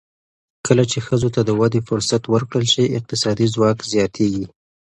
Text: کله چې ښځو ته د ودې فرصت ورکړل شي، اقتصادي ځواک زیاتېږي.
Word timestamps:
کله 0.65 0.83
چې 0.91 0.97
ښځو 1.07 1.29
ته 1.35 1.41
د 1.45 1.49
ودې 1.59 1.81
فرصت 1.89 2.23
ورکړل 2.33 2.65
شي، 2.73 2.85
اقتصادي 2.97 3.47
ځواک 3.55 3.77
زیاتېږي. 3.93 4.45